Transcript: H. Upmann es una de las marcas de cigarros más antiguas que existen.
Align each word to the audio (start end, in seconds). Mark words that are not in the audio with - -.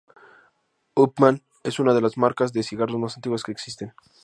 H. 0.03 0.13
Upmann 1.03 1.43
es 1.61 1.77
una 1.77 1.93
de 1.93 2.01
las 2.01 2.17
marcas 2.17 2.51
de 2.53 2.63
cigarros 2.63 2.97
más 2.97 3.17
antiguas 3.17 3.43
que 3.43 3.51
existen. 3.51 3.93